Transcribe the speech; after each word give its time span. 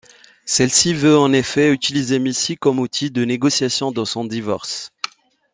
Celle-ci 0.45 0.95
veut 0.95 1.15
en 1.15 1.31
effet 1.31 1.69
utiliser 1.69 2.17
Missy 2.17 2.57
comme 2.57 2.79
outil 2.79 3.11
de 3.11 3.23
négociation 3.23 3.91
dans 3.91 4.03
son 4.03 4.25
divorce. 4.25 4.91